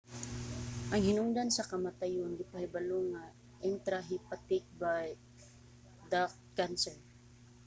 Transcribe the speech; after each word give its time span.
ang 0.93 1.01
hinungdan 1.07 1.49
sa 1.53 1.67
kamatayon 1.71 2.31
gipahibalo 2.39 2.97
nga 3.11 3.23
intrahepatic 3.69 4.63
bile 4.81 5.11
duct 6.11 6.39
cancer 6.57 6.95